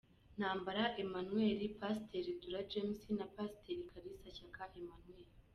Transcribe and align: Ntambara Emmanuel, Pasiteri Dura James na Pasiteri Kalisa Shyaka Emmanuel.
Ntambara 0.37 0.83
Emmanuel, 1.03 1.59
Pasiteri 1.79 2.31
Dura 2.41 2.61
James 2.71 2.99
na 3.17 3.25
Pasiteri 3.35 3.81
Kalisa 3.91 4.29
Shyaka 4.37 4.63
Emmanuel. 4.79 5.25